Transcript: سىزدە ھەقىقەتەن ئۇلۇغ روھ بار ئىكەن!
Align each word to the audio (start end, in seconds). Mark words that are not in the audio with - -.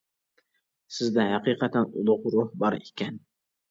سىزدە 0.95 1.27
ھەقىقەتەن 1.33 1.89
ئۇلۇغ 1.95 2.29
روھ 2.37 2.53
بار 2.67 2.83
ئىكەن! 2.83 3.27